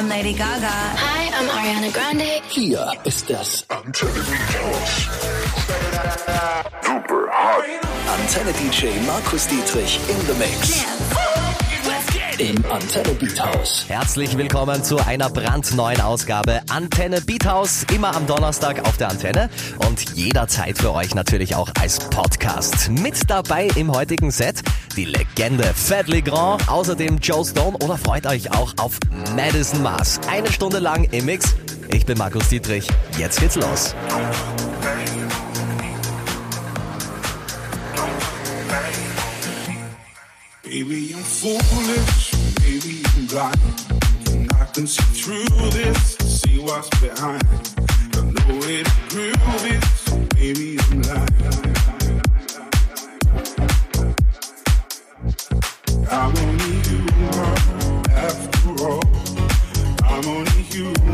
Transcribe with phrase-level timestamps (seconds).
[0.00, 0.66] I'm Lady Gaga.
[0.66, 2.40] Hi, I'm Ariana Grande.
[2.48, 5.10] Hier ist das Antenne Beathouse.
[6.80, 7.64] Super hot.
[8.08, 11.29] Antenne DJ Markus Dietrich in the Mix.
[12.40, 13.84] Im Antenne Beat House.
[13.86, 17.84] Herzlich willkommen zu einer brandneuen Ausgabe Antenne Beat House.
[17.94, 19.50] Immer am Donnerstag auf der Antenne
[19.86, 22.88] und jederzeit für euch natürlich auch als Podcast.
[22.92, 24.62] Mit dabei im heutigen Set
[24.96, 28.98] die Legende Fat Legrand, außerdem Joe Stone oder freut euch auch auf
[29.36, 30.18] Madison Mars.
[30.26, 31.54] Eine Stunde lang im Mix.
[31.92, 32.88] Ich bin Markus Dietrich.
[33.18, 33.94] Jetzt geht's los.
[40.72, 43.58] Maybe I'm foolish, maybe I'm blind.
[44.30, 47.42] And I can see through this, see what's behind.
[48.14, 49.82] I know where the groove is,
[50.36, 51.50] maybe I'm lying.
[56.08, 57.34] I'm only human
[58.14, 59.02] after all.
[60.04, 61.09] I'm only human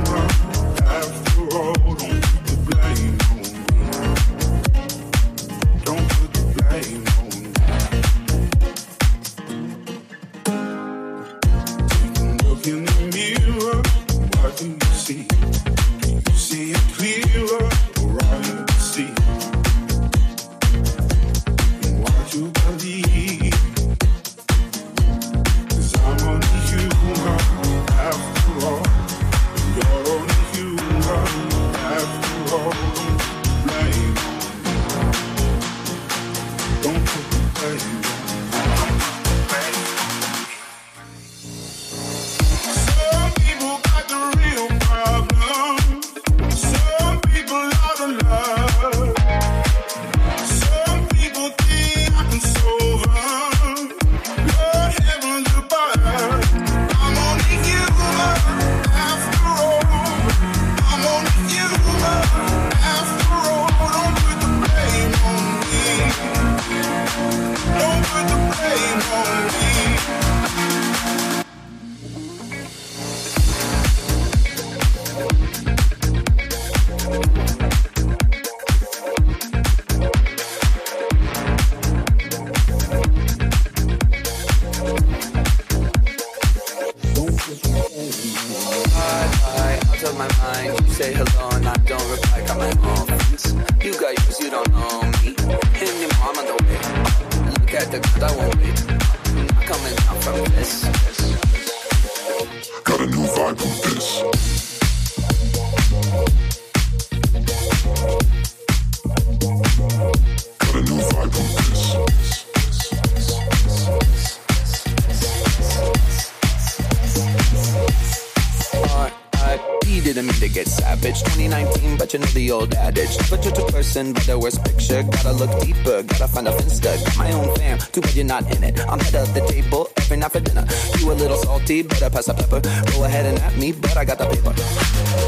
[123.96, 125.02] person by the worst picture.
[125.02, 126.92] Gotta look deeper, gotta find a finsta.
[127.04, 128.78] Got my own fam, too bad you're not in it.
[128.88, 130.66] I'm head of the table every night for dinner.
[130.98, 132.60] You a little salty, better pass the pepper.
[132.92, 134.52] Go ahead and at me, but I got the paper.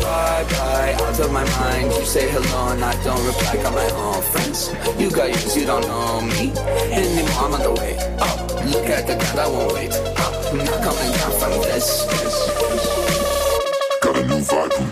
[0.04, 1.92] Bye bye, out of my mind.
[1.96, 3.56] You say hello and I don't reply.
[3.62, 4.68] Got my own friends.
[5.00, 6.52] You got yours, you don't know me
[6.92, 7.40] anymore.
[7.40, 7.96] I'm on the way.
[8.20, 8.36] Oh,
[8.72, 9.90] look at the God, I won't wait.
[9.92, 12.04] Oh, I'm not coming down from this.
[12.04, 12.98] this, this.
[14.02, 14.87] Got a new vibe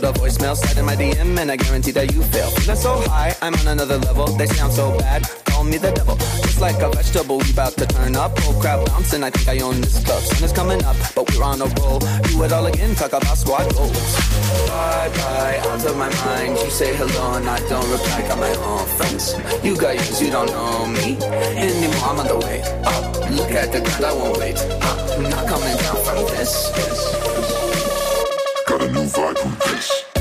[0.00, 2.50] Got a voicemail, slide in my DM and I guarantee that you fail.
[2.50, 4.26] Feeling so high, I'm on another level.
[4.26, 6.14] They sound so bad, call me the devil.
[6.14, 8.30] Just like a vegetable, we about to turn up.
[8.46, 10.22] Oh crap, bouncing, I think I own this club.
[10.22, 11.98] Sun is coming up, but we're on a roll.
[11.98, 14.14] Do it all again, talk about squad goals.
[14.68, 16.56] Bye bye, out of my mind.
[16.62, 18.22] You say hello and I don't reply.
[18.28, 19.34] Got my own friends.
[19.64, 21.18] You got yours, you don't know me
[21.58, 22.06] anymore.
[22.06, 22.62] I'm on the way.
[22.86, 24.54] Oh, look at the God, I won't wait.
[24.58, 27.37] Oh, I'm not coming down from this.
[28.92, 30.17] não vai por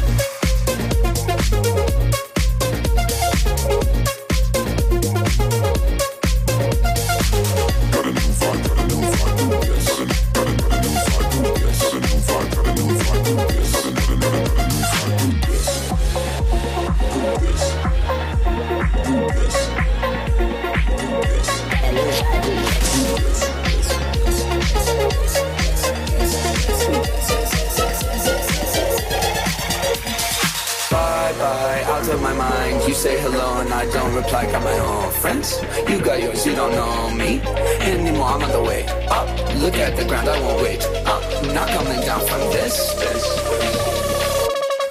[39.98, 41.24] The ground, I won't wait up.
[41.56, 42.94] Not coming down from this.
[42.94, 43.24] this.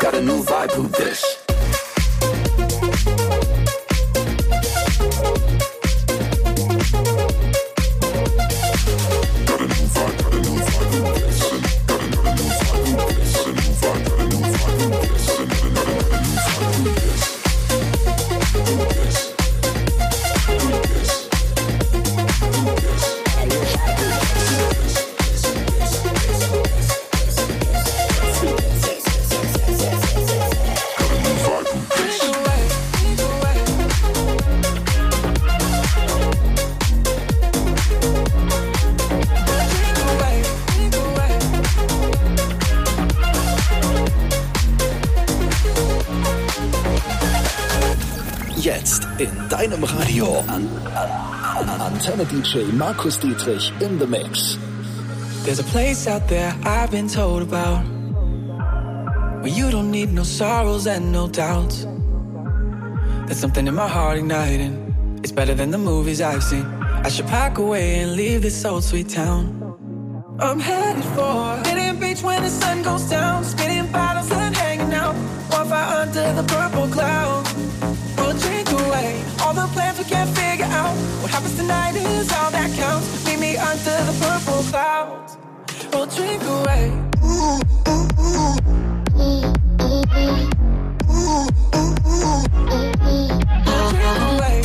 [0.01, 1.36] Got a new vibe, who this?
[50.17, 50.41] Radio.
[50.49, 54.57] An, an, an Antenne DJ Markus Dietrich in the Mix.
[55.45, 57.85] There's a place out there I've been told about
[59.43, 61.87] where you don't need no sorrows and no doubts.
[63.27, 65.21] There's something in my heart igniting.
[65.23, 66.65] It's better than the movies I've seen.
[66.65, 69.45] I should pack away and leave this old sweet town.
[70.41, 73.45] I'm headed for Hidden Beach when the sun goes down.
[73.45, 75.15] Spinning bottles and hanging out.
[75.51, 77.46] Fire under the purple clouds.
[79.57, 80.95] The plans we can't figure out.
[81.23, 83.25] What happens tonight is all that counts.
[83.27, 85.39] Meet me under the purple clouds.
[85.93, 86.93] We'll drink away.
[93.67, 94.57] We'll drink away.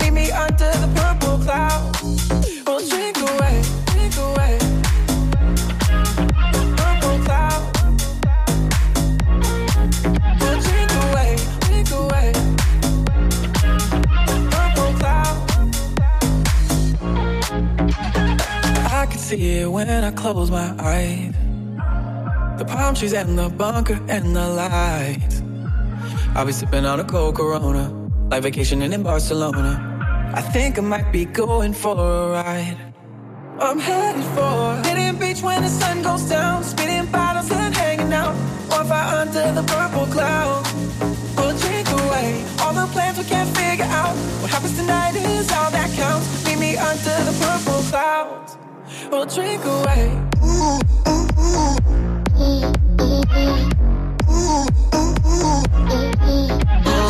[0.00, 1.98] Meet me under the purple clouds.
[2.66, 3.71] We'll drink away.
[19.36, 21.34] See it when I close my eyes.
[22.58, 25.42] The palm trees and the bunker and the lights.
[26.34, 27.84] I'll be sipping on a cold Corona,
[28.30, 29.72] like vacationing in Barcelona.
[30.34, 32.78] I think I might be going for a ride.
[33.58, 36.62] I'm headed for Hidden Beach when the sun goes down.
[36.64, 38.34] Spinning bottles and hanging out.
[38.68, 40.61] One fire under the purple cloud.
[49.12, 50.08] We'll drink away.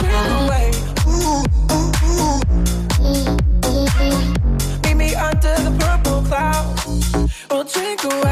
[0.01, 0.67] Drink away.
[4.83, 6.83] Meet me under the purple clouds.
[7.49, 8.32] We'll drink away,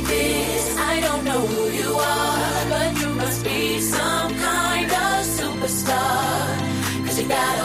[0.00, 0.76] like this.
[0.78, 7.06] I don't know who you are, but you must be some kind of superstar.
[7.06, 7.59] Cause you got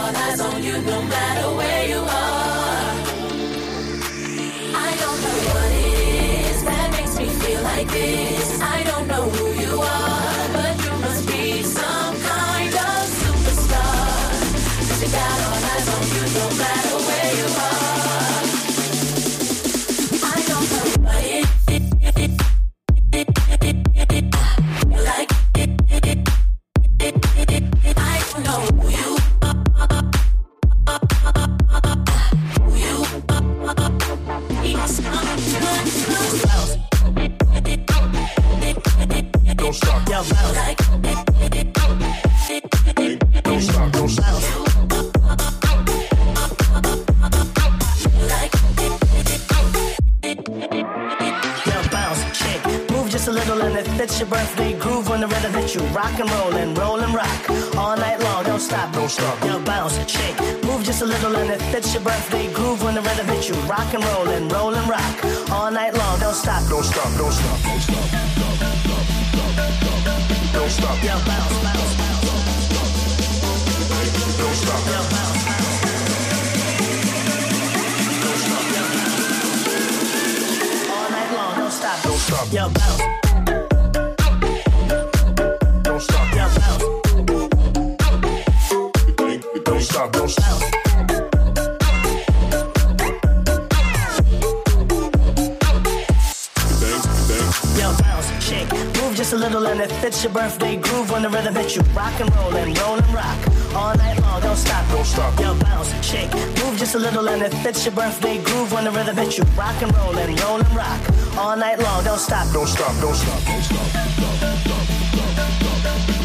[97.77, 101.29] Yo, bounce, shake, move just a little and it fits your birthday groove when the
[101.29, 101.81] rhythm hits you.
[101.93, 103.37] Rock and roll and roll and rock.
[103.75, 104.89] All night long, don't stop.
[104.91, 105.39] Don't stop.
[105.39, 108.91] Yo, bounce, shake, move just a little and it fits your birthday groove when the
[108.91, 109.43] rhythm hits you.
[109.57, 111.01] Rock and roll and roll and rock.
[111.37, 112.47] All night long, don't stop.
[112.53, 113.87] Don't stop, don't stop, don't stop.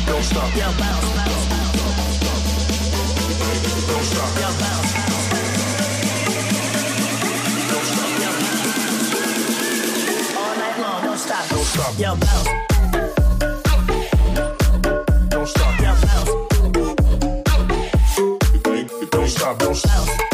[0.06, 0.56] Don't stop.
[0.56, 1.80] Yo, bounce, bounce, bounce.
[3.88, 4.34] Don't stop.
[4.40, 4.89] Yo, bounce.
[11.30, 11.98] don't stop.
[11.98, 12.48] Yo, bounce.
[15.28, 16.26] Don't stop, don't stop.
[19.10, 20.29] Don't stop, don't stop.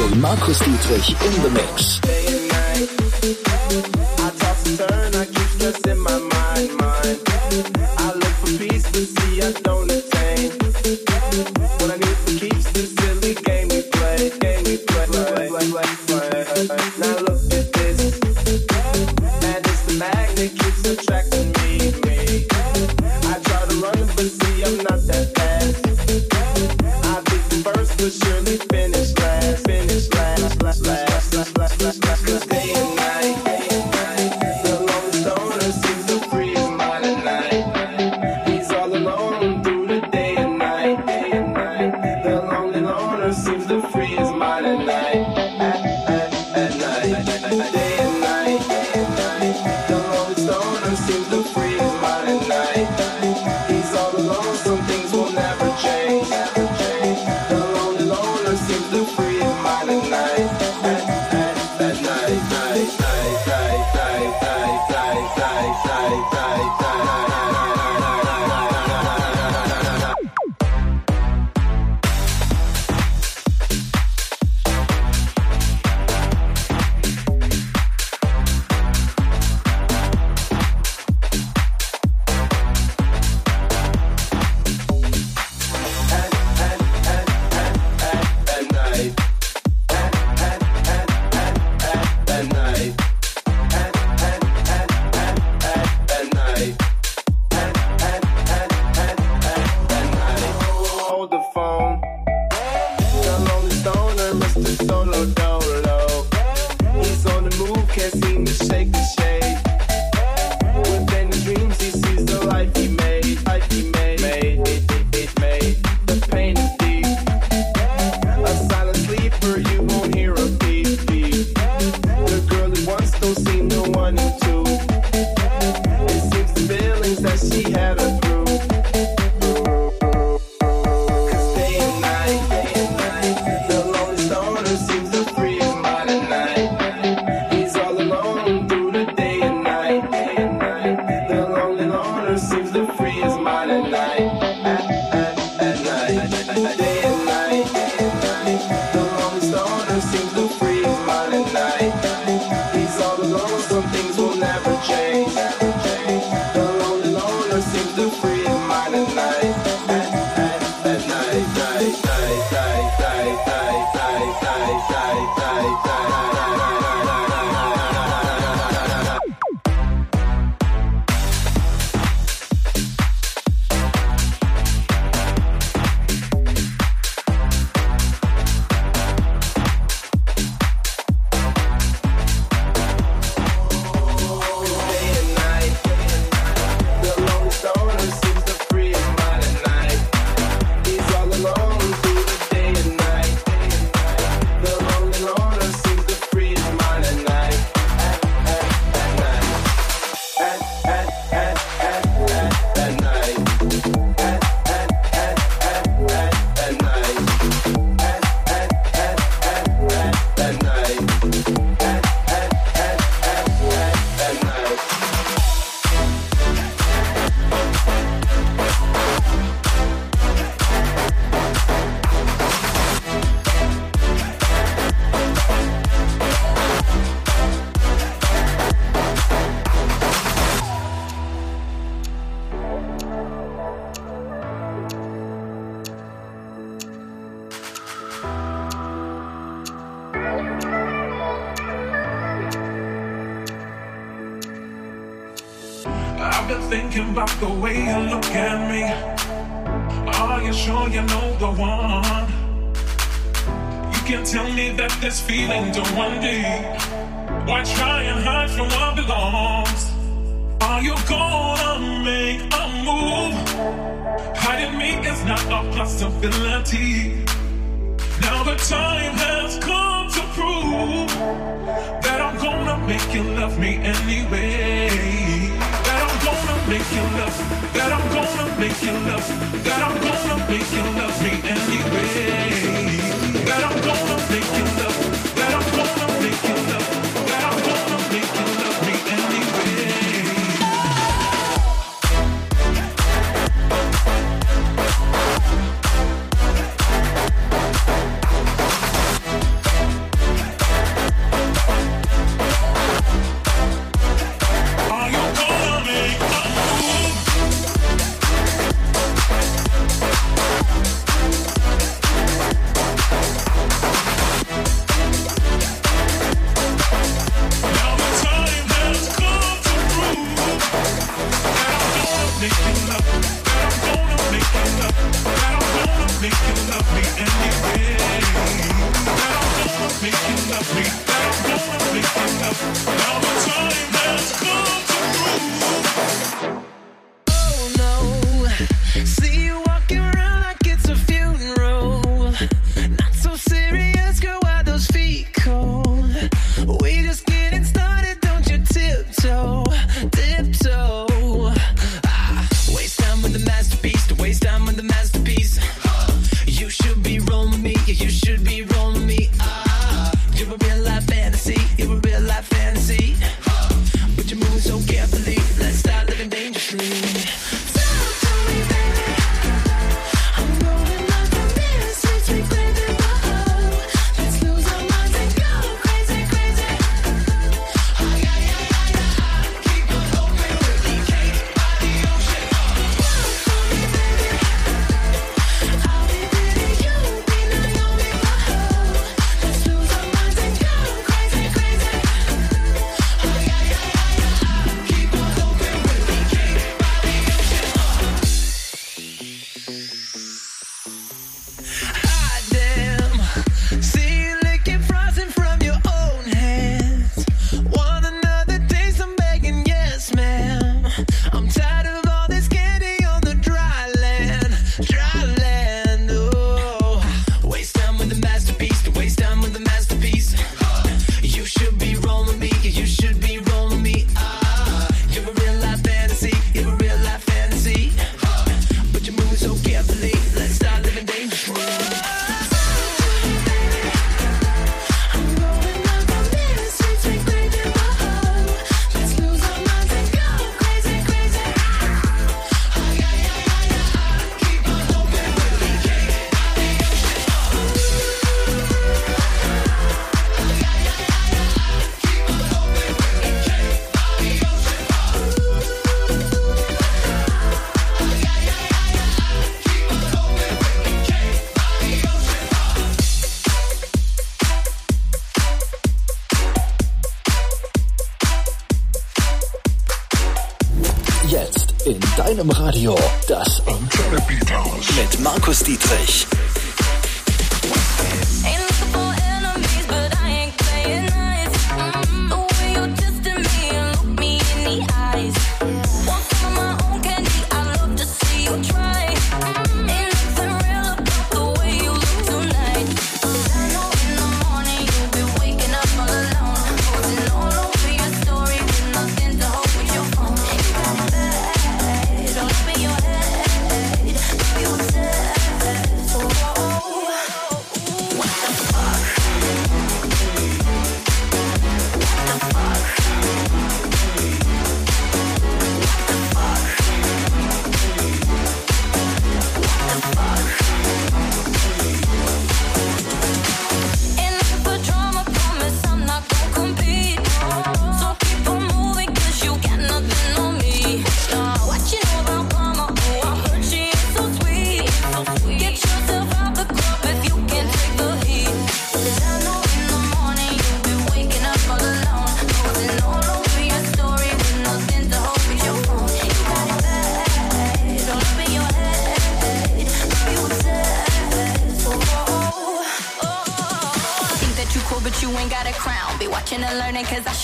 [0.00, 2.00] DJ Markus Dietrich in the mix.
[4.18, 7.20] I toss and turn, I keep this in my mind, mind.
[7.98, 8.09] I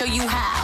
[0.08, 0.55] you have.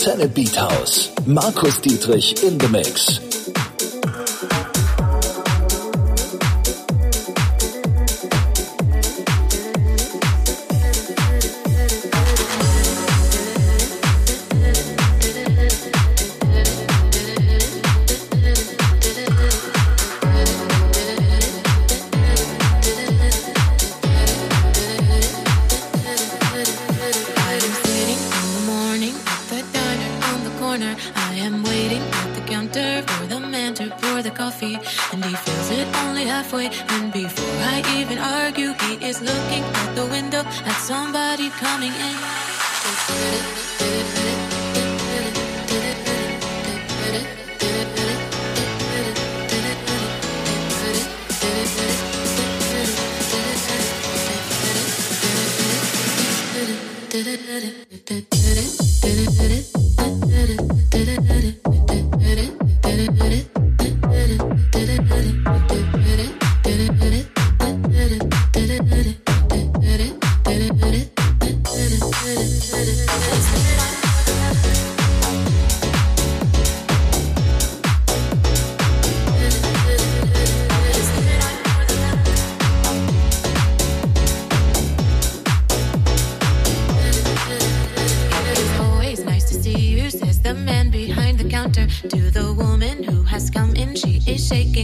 [0.00, 1.10] Antenne Beat House.
[1.26, 3.29] Markus Dietrich in the Mix.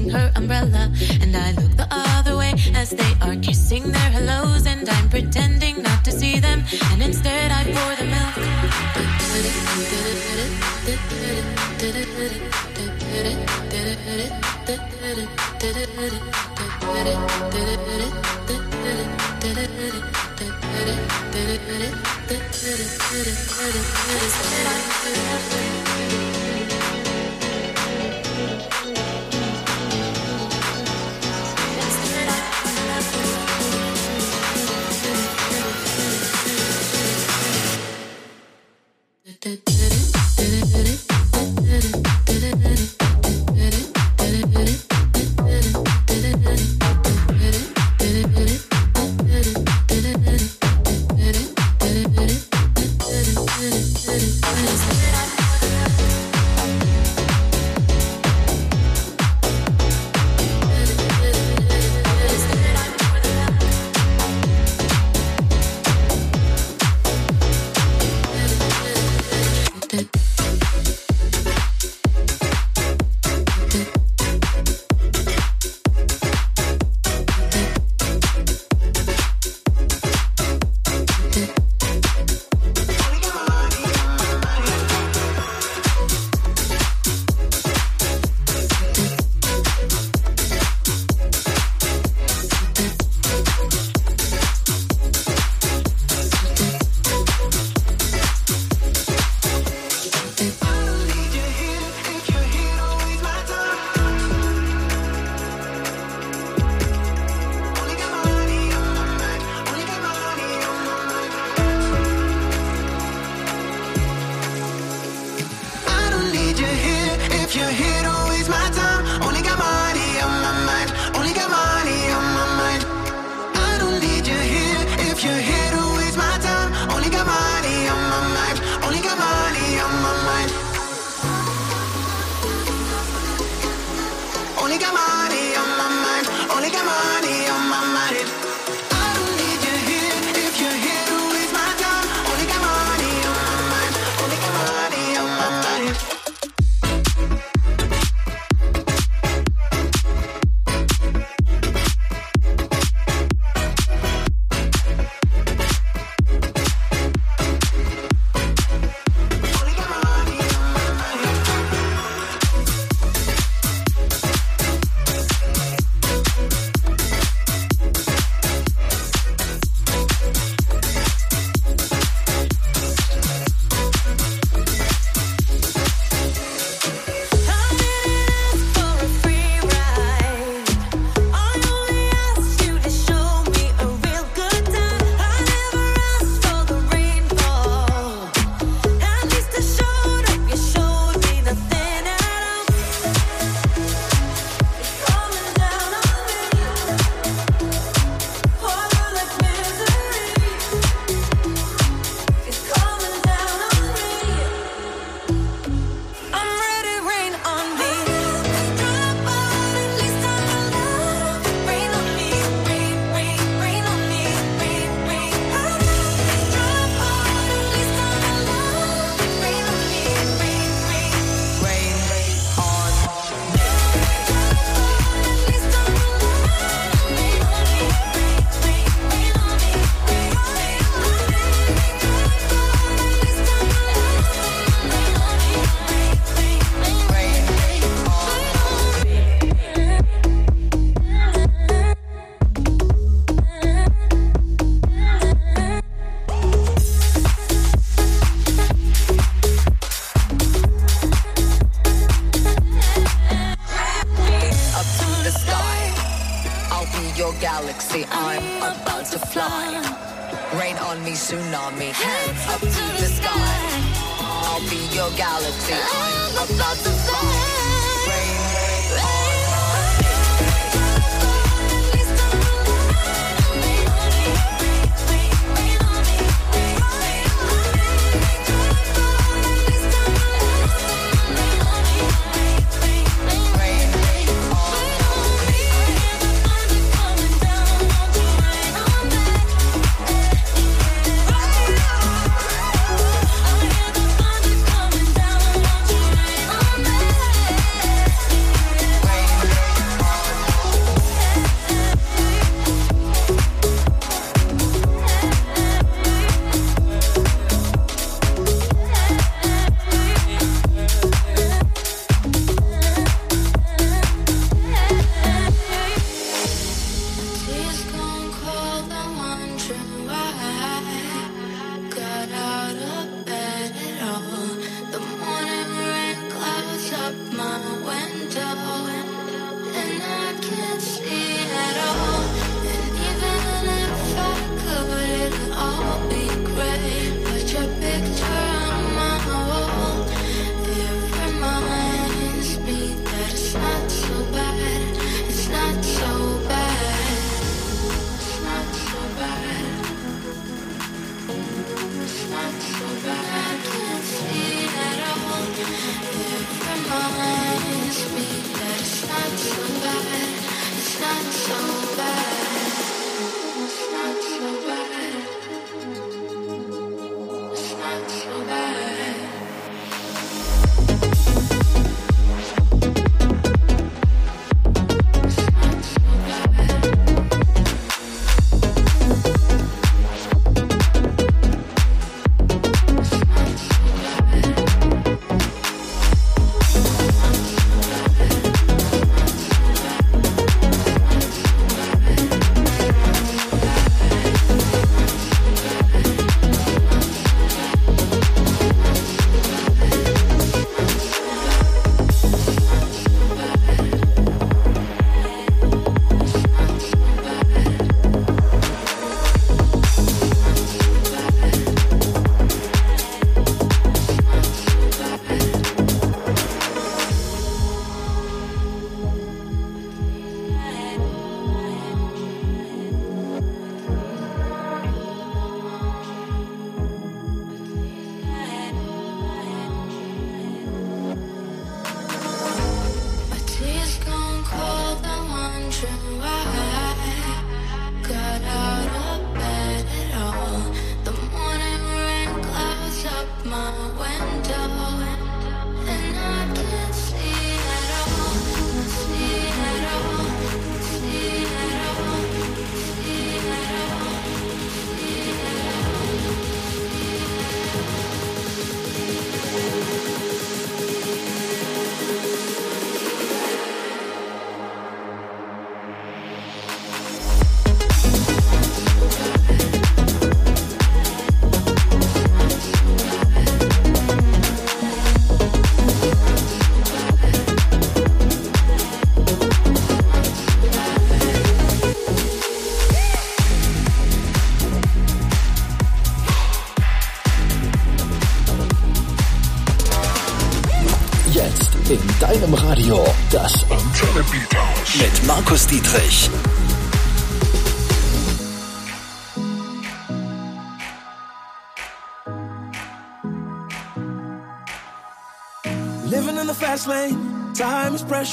[0.05, 0.93] her umbrella.
[1.23, 4.67] And I look the other way as they are kissing their hellos.
[4.67, 6.65] And I'm pretending not to see them.
[6.93, 8.35] And instead, I pour the milk.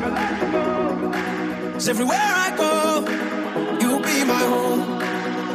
[0.00, 3.00] Cause everywhere I go,
[3.80, 4.98] you'll be my home.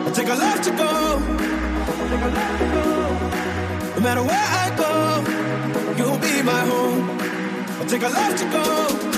[0.06, 1.20] I take a left to go.
[3.96, 5.24] No matter where I go,
[5.98, 7.18] you'll be my home.
[7.80, 9.13] I take a left to go.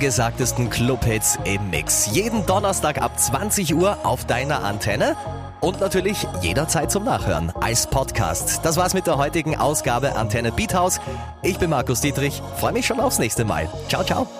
[0.00, 2.08] angesagtesten Clubhits im Mix.
[2.14, 5.14] Jeden Donnerstag ab 20 Uhr auf deiner Antenne
[5.60, 8.60] und natürlich jederzeit zum Nachhören als Podcast.
[8.62, 11.02] Das war's mit der heutigen Ausgabe Antenne Beat House.
[11.42, 13.68] Ich bin Markus Dietrich, freue mich schon aufs nächste Mal.
[13.90, 14.39] Ciao, ciao.